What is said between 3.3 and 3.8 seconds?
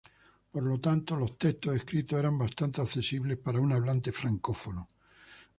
para un